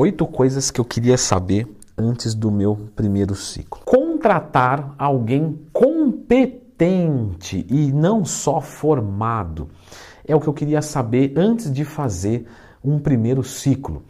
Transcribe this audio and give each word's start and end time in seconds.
Oito 0.00 0.24
coisas 0.28 0.70
que 0.70 0.80
eu 0.80 0.84
queria 0.84 1.18
saber 1.18 1.66
antes 1.98 2.32
do 2.32 2.52
meu 2.52 2.76
primeiro 2.94 3.34
ciclo. 3.34 3.82
Contratar 3.84 4.94
alguém 4.96 5.58
competente 5.72 7.66
e 7.68 7.90
não 7.90 8.24
só 8.24 8.60
formado. 8.60 9.68
É 10.24 10.36
o 10.36 10.40
que 10.40 10.46
eu 10.46 10.54
queria 10.54 10.80
saber 10.82 11.32
antes 11.36 11.72
de 11.72 11.84
fazer 11.84 12.46
um 12.84 13.00
primeiro 13.00 13.42
ciclo. 13.42 14.04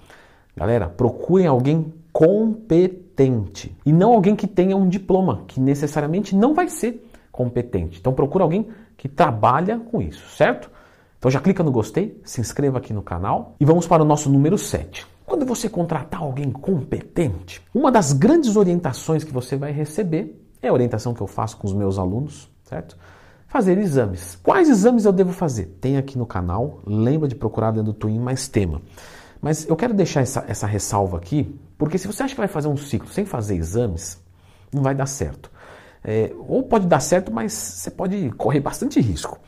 Galera, 0.55 0.91
procurem 0.91 1.47
alguém 1.47 1.91
competente 2.13 3.75
e 3.87 3.91
não 3.91 4.13
alguém 4.13 4.37
que 4.37 4.47
tenha 4.47 4.77
um 4.77 4.91
diploma, 4.91 5.45
que 5.47 5.59
necessariamente 5.59 6.37
não 6.37 6.53
vai 6.53 6.69
ser 6.69 7.11
competente. 7.33 7.99
Então 7.99 8.13
procura 8.13 8.45
alguém 8.45 8.69
que 8.95 9.09
trabalha 9.09 9.79
com 9.79 10.03
isso, 10.03 10.37
certo? 10.37 10.71
Então 11.19 11.31
já 11.31 11.41
clica 11.41 11.63
no 11.63 11.73
gostei, 11.73 12.21
se 12.25 12.43
inscreva 12.43 12.77
aqui 12.77 12.93
no 12.93 13.01
canal 13.01 13.57
e 13.59 13.65
vamos 13.65 13.87
para 13.87 14.03
o 14.03 14.07
nosso 14.07 14.29
número 14.29 14.59
7. 14.59 15.17
Quando 15.29 15.45
você 15.45 15.69
contratar 15.69 16.23
alguém 16.23 16.51
competente, 16.51 17.61
uma 17.75 17.93
das 17.93 18.15
grandes 18.15 18.57
orientações 18.57 19.23
que 19.23 19.31
você 19.31 19.57
vai 19.57 19.71
receber 19.71 20.43
é 20.63 20.69
a 20.69 20.73
orientação 20.73 21.13
que 21.13 21.21
eu 21.21 21.27
faço 21.27 21.59
com 21.59 21.67
os 21.67 21.75
meus 21.75 21.99
alunos, 21.99 22.51
certo? 22.65 22.97
Fazer 23.47 23.77
exames. 23.77 24.39
Quais 24.43 24.71
exames 24.71 25.05
eu 25.05 25.13
devo 25.13 25.35
fazer? 25.35 25.77
Tem 25.83 25.99
aqui 25.99 26.17
no 26.17 26.25
canal, 26.25 26.81
lembra 26.87 27.29
de 27.29 27.35
procurar 27.35 27.73
dentro 27.73 27.93
do 27.93 27.93
Twin 27.93 28.19
mais 28.19 28.49
tema. 28.49 28.81
Mas 29.39 29.69
eu 29.69 29.77
quero 29.77 29.93
deixar 29.93 30.23
essa, 30.23 30.47
essa 30.49 30.67
ressalva 30.67 31.19
aqui, 31.19 31.55
porque 31.77 31.99
se 31.99 32.07
você 32.07 32.23
acha 32.23 32.35
que 32.35 32.41
vai 32.41 32.49
fazer 32.49 32.69
um 32.69 32.77
ciclo 32.79 33.11
sem 33.11 33.27
fazer 33.27 33.55
exames, 33.55 34.19
não 34.73 34.83
vai 34.83 34.95
dar 34.95 35.07
certo. 35.07 35.53
É, 36.03 36.33
ou 36.49 36.63
pode 36.63 36.87
dar 36.87 37.01
certo, 37.01 37.31
mas 37.31 37.53
você 37.53 37.91
pode 37.91 38.31
correr 38.31 38.61
bastante 38.61 38.99
risco. 38.99 39.39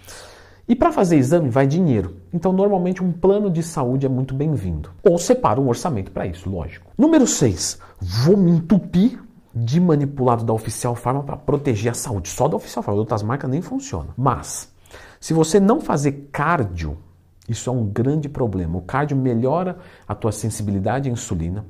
E 0.70 0.76
para 0.76 0.92
fazer 0.92 1.16
exame 1.16 1.48
vai 1.48 1.66
dinheiro. 1.66 2.18
Então, 2.32 2.52
normalmente, 2.52 3.02
um 3.02 3.10
plano 3.10 3.50
de 3.50 3.60
saúde 3.60 4.06
é 4.06 4.08
muito 4.08 4.32
bem-vindo. 4.32 4.88
Ou 5.02 5.18
separa 5.18 5.60
um 5.60 5.66
orçamento 5.66 6.12
para 6.12 6.28
isso, 6.28 6.48
lógico. 6.48 6.92
Número 6.96 7.26
6. 7.26 7.76
Vou 8.00 8.36
me 8.36 8.52
entupir 8.52 9.20
de 9.52 9.80
manipulado 9.80 10.44
da 10.44 10.52
Oficial 10.52 10.94
Pharma 10.94 11.24
para 11.24 11.36
proteger 11.36 11.90
a 11.90 11.94
saúde. 11.94 12.28
Só 12.28 12.46
da 12.46 12.54
Oficial 12.54 12.84
Pharma, 12.84 13.00
outras 13.00 13.20
marcas 13.20 13.50
nem 13.50 13.60
funcionam. 13.60 14.14
Mas, 14.16 14.72
se 15.18 15.34
você 15.34 15.58
não 15.58 15.80
fazer 15.80 16.28
cardio, 16.30 16.96
isso 17.48 17.68
é 17.68 17.72
um 17.72 17.84
grande 17.84 18.28
problema. 18.28 18.78
O 18.78 18.82
cardio 18.82 19.16
melhora 19.16 19.76
a 20.06 20.14
tua 20.14 20.30
sensibilidade 20.30 21.08
à 21.08 21.12
insulina. 21.12 21.66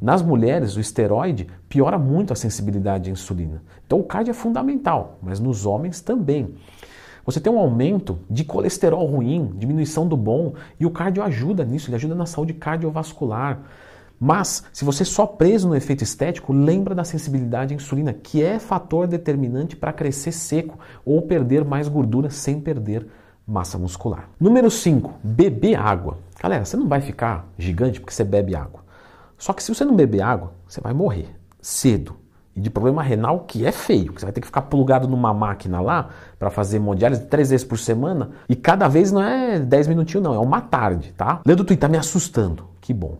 Nas 0.00 0.22
mulheres, 0.22 0.74
o 0.74 0.80
esteroide 0.80 1.48
piora 1.68 1.98
muito 1.98 2.32
a 2.32 2.36
sensibilidade 2.36 3.10
à 3.10 3.12
insulina. 3.12 3.62
Então, 3.86 4.00
o 4.00 4.04
cardio 4.04 4.30
é 4.30 4.34
fundamental, 4.34 5.18
mas 5.22 5.38
nos 5.38 5.66
homens 5.66 6.00
também. 6.00 6.54
Você 7.28 7.40
tem 7.40 7.52
um 7.52 7.58
aumento 7.58 8.20
de 8.30 8.42
colesterol 8.42 9.04
ruim, 9.04 9.52
diminuição 9.58 10.08
do 10.08 10.16
bom, 10.16 10.54
e 10.80 10.86
o 10.86 10.90
cardio 10.90 11.22
ajuda 11.22 11.62
nisso, 11.62 11.90
ele 11.90 11.96
ajuda 11.96 12.14
na 12.14 12.24
saúde 12.24 12.54
cardiovascular. 12.54 13.64
Mas, 14.18 14.64
se 14.72 14.82
você 14.82 15.04
só 15.04 15.26
preso 15.26 15.68
no 15.68 15.76
efeito 15.76 16.02
estético, 16.02 16.54
lembra 16.54 16.94
da 16.94 17.04
sensibilidade 17.04 17.74
à 17.74 17.76
insulina, 17.76 18.14
que 18.14 18.42
é 18.42 18.58
fator 18.58 19.06
determinante 19.06 19.76
para 19.76 19.92
crescer 19.92 20.32
seco 20.32 20.78
ou 21.04 21.20
perder 21.20 21.66
mais 21.66 21.86
gordura 21.86 22.30
sem 22.30 22.62
perder 22.62 23.06
massa 23.46 23.76
muscular. 23.76 24.30
Número 24.40 24.70
5, 24.70 25.12
beber 25.22 25.74
água. 25.78 26.16
Galera, 26.42 26.64
você 26.64 26.78
não 26.78 26.88
vai 26.88 27.02
ficar 27.02 27.46
gigante 27.58 28.00
porque 28.00 28.14
você 28.14 28.24
bebe 28.24 28.56
água. 28.56 28.82
Só 29.36 29.52
que 29.52 29.62
se 29.62 29.74
você 29.74 29.84
não 29.84 29.94
beber 29.94 30.22
água, 30.22 30.54
você 30.66 30.80
vai 30.80 30.94
morrer 30.94 31.28
cedo 31.60 32.16
e 32.58 32.60
de 32.60 32.68
problema 32.70 33.00
renal 33.00 33.44
que 33.46 33.64
é 33.64 33.70
feio. 33.70 34.12
Você 34.12 34.26
vai 34.26 34.32
ter 34.32 34.40
que 34.40 34.46
ficar 34.48 34.62
plugado 34.62 35.06
numa 35.06 35.32
máquina 35.32 35.80
lá 35.80 36.08
para 36.40 36.50
fazer 36.50 36.78
hemodiálise 36.78 37.24
três 37.26 37.50
vezes 37.50 37.64
por 37.64 37.78
semana 37.78 38.30
e 38.48 38.56
cada 38.56 38.88
vez 38.88 39.12
não 39.12 39.22
é 39.22 39.60
10 39.60 39.86
minutinhos 39.86 40.24
não, 40.24 40.34
é 40.34 40.38
uma 40.40 40.60
tarde, 40.60 41.12
tá? 41.16 41.40
Leandro 41.46 41.64
Tui, 41.64 41.76
tá 41.76 41.86
me 41.86 41.96
assustando. 41.96 42.64
Que 42.80 42.92
bom. 42.92 43.18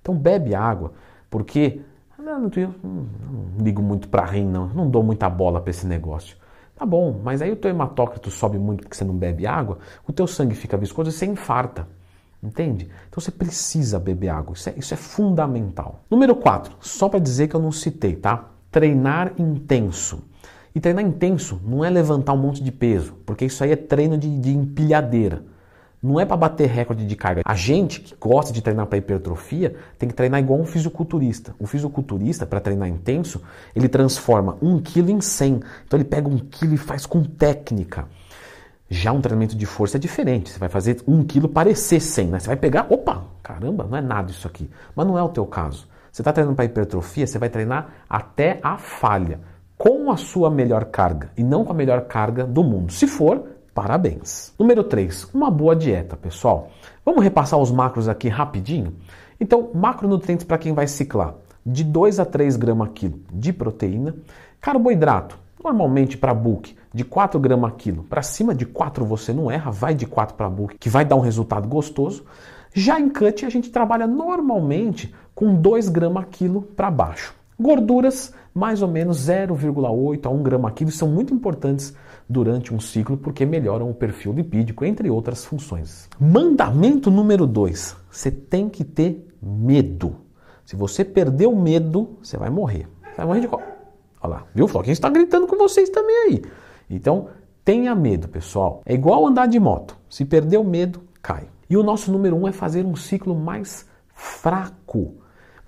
Então 0.00 0.14
bebe 0.14 0.54
água, 0.54 0.92
porque 1.28 1.82
não, 2.18 2.40
não, 2.40 2.48
não 2.48 3.62
ligo 3.62 3.82
muito 3.82 4.08
para 4.08 4.24
rim 4.24 4.46
não, 4.46 4.68
não 4.68 4.88
dou 4.88 5.02
muita 5.02 5.28
bola 5.28 5.60
para 5.60 5.70
esse 5.70 5.86
negócio. 5.86 6.38
Tá 6.74 6.86
bom, 6.86 7.20
mas 7.22 7.42
aí 7.42 7.52
o 7.52 7.56
teu 7.56 7.70
hematócrito 7.70 8.30
sobe 8.30 8.56
muito 8.56 8.84
porque 8.84 8.96
você 8.96 9.04
não 9.04 9.14
bebe 9.14 9.46
água, 9.46 9.78
o 10.06 10.12
teu 10.14 10.26
sangue 10.26 10.54
fica 10.54 10.78
viscoso 10.78 11.10
e 11.10 11.12
você 11.12 11.26
infarta. 11.26 11.86
Entende? 12.42 12.88
Então 13.08 13.20
você 13.20 13.32
precisa 13.32 13.98
beber 13.98 14.28
água, 14.28 14.54
isso 14.54 14.70
é, 14.70 14.74
isso 14.78 14.94
é 14.94 14.96
fundamental. 14.96 16.00
Número 16.08 16.34
4, 16.36 16.74
só 16.80 17.08
para 17.08 17.18
dizer 17.18 17.48
que 17.48 17.56
eu 17.56 17.60
não 17.60 17.72
citei, 17.72 18.16
tá? 18.16 18.48
Treinar 18.70 19.32
intenso. 19.38 20.24
E 20.74 20.80
treinar 20.80 21.04
intenso 21.04 21.60
não 21.64 21.84
é 21.84 21.90
levantar 21.90 22.32
um 22.34 22.38
monte 22.38 22.62
de 22.62 22.70
peso, 22.70 23.14
porque 23.26 23.44
isso 23.44 23.64
aí 23.64 23.72
é 23.72 23.76
treino 23.76 24.16
de, 24.16 24.38
de 24.38 24.50
empilhadeira. 24.50 25.42
Não 26.00 26.20
é 26.20 26.24
para 26.24 26.36
bater 26.36 26.68
recorde 26.68 27.04
de 27.04 27.16
carga. 27.16 27.42
A 27.44 27.56
gente 27.56 28.00
que 28.00 28.14
gosta 28.14 28.52
de 28.52 28.62
treinar 28.62 28.86
para 28.86 28.98
hipertrofia 28.98 29.74
tem 29.98 30.08
que 30.08 30.14
treinar 30.14 30.38
igual 30.38 30.60
um 30.60 30.64
fisiculturista. 30.64 31.56
O 31.58 31.66
fisiculturista, 31.66 32.46
para 32.46 32.60
treinar 32.60 32.88
intenso, 32.88 33.42
ele 33.74 33.88
transforma 33.88 34.56
um 34.62 34.80
quilo 34.80 35.10
em 35.10 35.20
100. 35.20 35.60
Então 35.86 35.98
ele 35.98 36.04
pega 36.04 36.28
um 36.28 36.38
quilo 36.38 36.74
e 36.74 36.76
faz 36.76 37.04
com 37.04 37.24
técnica. 37.24 38.06
Já 38.88 39.10
um 39.10 39.20
treinamento 39.20 39.56
de 39.56 39.66
força 39.66 39.96
é 39.96 40.00
diferente. 40.00 40.50
Você 40.50 40.58
vai 40.60 40.68
fazer 40.68 41.02
um 41.06 41.24
quilo 41.24 41.48
parecer 41.48 42.00
100, 42.00 42.28
né? 42.28 42.38
Você 42.38 42.46
vai 42.46 42.56
pegar, 42.56 42.86
opa, 42.88 43.24
caramba, 43.42 43.84
não 43.84 43.98
é 43.98 44.00
nada 44.00 44.30
isso 44.30 44.46
aqui. 44.46 44.70
Mas 44.94 45.04
não 45.04 45.18
é 45.18 45.22
o 45.22 45.28
teu 45.28 45.44
caso. 45.44 45.88
Você 46.18 46.22
está 46.22 46.32
treinando 46.32 46.56
para 46.56 46.64
hipertrofia, 46.64 47.24
você 47.24 47.38
vai 47.38 47.48
treinar 47.48 47.90
até 48.10 48.58
a 48.60 48.76
falha, 48.76 49.38
com 49.76 50.10
a 50.10 50.16
sua 50.16 50.50
melhor 50.50 50.86
carga 50.86 51.30
e 51.36 51.44
não 51.44 51.64
com 51.64 51.70
a 51.70 51.76
melhor 51.76 52.08
carga 52.08 52.44
do 52.44 52.64
mundo. 52.64 52.92
Se 52.92 53.06
for, 53.06 53.44
parabéns. 53.72 54.52
Número 54.58 54.82
3, 54.82 55.32
uma 55.32 55.48
boa 55.48 55.76
dieta, 55.76 56.16
pessoal. 56.16 56.70
Vamos 57.04 57.22
repassar 57.22 57.60
os 57.60 57.70
macros 57.70 58.08
aqui 58.08 58.28
rapidinho? 58.28 58.96
Então, 59.38 59.70
macronutrientes 59.72 60.44
para 60.44 60.58
quem 60.58 60.72
vai 60.72 60.88
ciclar, 60.88 61.34
de 61.64 61.84
2 61.84 62.18
a 62.18 62.24
3 62.24 62.56
gramas 62.56 62.88
quilo 62.96 63.20
de 63.32 63.52
proteína, 63.52 64.16
carboidrato, 64.60 65.38
normalmente 65.62 66.18
para 66.18 66.34
bulk, 66.34 66.76
de 66.92 67.04
4 67.04 67.38
gramas 67.38 67.74
quilo. 67.78 68.02
Para 68.02 68.22
cima 68.22 68.56
de 68.56 68.66
4 68.66 69.04
você 69.04 69.32
não 69.32 69.48
erra, 69.48 69.70
vai 69.70 69.94
de 69.94 70.04
4 70.04 70.34
para 70.34 70.50
bulk, 70.50 70.78
que 70.78 70.88
vai 70.88 71.04
dar 71.04 71.14
um 71.14 71.20
resultado 71.20 71.68
gostoso. 71.68 72.24
Já 72.74 72.98
em 73.00 73.08
cut 73.08 73.46
a 73.46 73.50
gente 73.50 73.70
trabalha 73.70 74.06
normalmente 74.06 75.14
com 75.38 75.54
2 75.54 75.88
gramas 75.88 76.26
quilo 76.32 76.62
para 76.62 76.90
baixo. 76.90 77.32
Gorduras, 77.56 78.34
mais 78.52 78.82
ou 78.82 78.88
menos 78.88 79.28
0,8 79.28 80.26
a 80.26 80.28
1 80.28 80.42
grama 80.42 80.68
quilo, 80.72 80.90
são 80.90 81.06
muito 81.06 81.32
importantes 81.32 81.94
durante 82.28 82.74
um 82.74 82.80
ciclo 82.80 83.16
porque 83.16 83.46
melhoram 83.46 83.88
o 83.88 83.94
perfil 83.94 84.32
lipídico, 84.32 84.84
entre 84.84 85.08
outras 85.08 85.44
funções. 85.44 86.08
Mandamento 86.18 87.08
número 87.08 87.46
2: 87.46 87.96
você 88.10 88.32
tem 88.32 88.68
que 88.68 88.82
ter 88.82 89.28
medo. 89.40 90.16
Se 90.64 90.74
você 90.74 91.04
perder 91.04 91.46
o 91.46 91.54
medo, 91.54 92.18
você 92.20 92.36
vai 92.36 92.50
morrer. 92.50 92.88
Vai 93.16 93.24
morrer 93.24 93.40
de 93.40 93.46
qual? 93.46 93.62
Olha 94.20 94.30
lá, 94.30 94.46
viu? 94.52 94.66
Quem 94.82 94.92
está 94.92 95.08
gritando 95.08 95.46
com 95.46 95.56
vocês 95.56 95.88
também 95.88 96.16
aí. 96.16 96.42
Então, 96.90 97.28
tenha 97.64 97.94
medo, 97.94 98.26
pessoal. 98.26 98.82
É 98.84 98.92
igual 98.92 99.24
andar 99.24 99.46
de 99.46 99.60
moto. 99.60 99.96
Se 100.10 100.24
perder 100.24 100.58
o 100.58 100.64
medo, 100.64 101.00
cai. 101.22 101.46
E 101.70 101.76
o 101.76 101.84
nosso 101.84 102.10
número 102.10 102.34
um 102.34 102.48
é 102.48 102.50
fazer 102.50 102.84
um 102.84 102.96
ciclo 102.96 103.36
mais 103.36 103.86
fraco. 104.12 105.14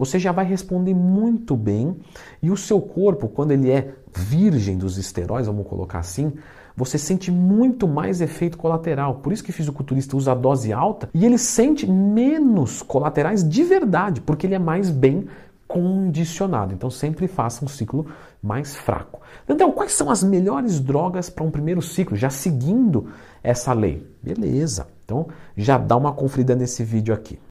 Você 0.00 0.18
já 0.18 0.32
vai 0.32 0.46
responder 0.46 0.94
muito 0.94 1.54
bem 1.54 1.94
e 2.42 2.50
o 2.50 2.56
seu 2.56 2.80
corpo, 2.80 3.28
quando 3.28 3.50
ele 3.50 3.70
é 3.70 3.92
virgem 4.16 4.78
dos 4.78 4.96
esteróides, 4.96 5.46
vamos 5.46 5.66
colocar 5.66 5.98
assim, 5.98 6.32
você 6.74 6.96
sente 6.96 7.30
muito 7.30 7.86
mais 7.86 8.22
efeito 8.22 8.56
colateral. 8.56 9.16
Por 9.16 9.30
isso 9.30 9.44
que 9.44 9.50
o 9.50 9.52
fisiculturista 9.52 10.16
usa 10.16 10.32
a 10.32 10.34
dose 10.34 10.72
alta 10.72 11.10
e 11.12 11.26
ele 11.26 11.36
sente 11.36 11.86
menos 11.86 12.80
colaterais 12.80 13.46
de 13.46 13.62
verdade, 13.62 14.22
porque 14.22 14.46
ele 14.46 14.54
é 14.54 14.58
mais 14.58 14.88
bem 14.88 15.26
condicionado. 15.68 16.72
Então 16.72 16.88
sempre 16.88 17.28
faça 17.28 17.62
um 17.62 17.68
ciclo 17.68 18.06
mais 18.42 18.74
fraco. 18.74 19.20
Então, 19.46 19.70
quais 19.70 19.92
são 19.92 20.08
as 20.08 20.22
melhores 20.22 20.80
drogas 20.80 21.28
para 21.28 21.44
um 21.44 21.50
primeiro 21.50 21.82
ciclo, 21.82 22.16
já 22.16 22.30
seguindo 22.30 23.08
essa 23.42 23.74
lei? 23.74 24.10
Beleza. 24.22 24.86
Então, 25.04 25.26
já 25.54 25.76
dá 25.76 25.94
uma 25.94 26.12
conferida 26.14 26.56
nesse 26.56 26.82
vídeo 26.82 27.12
aqui. 27.12 27.38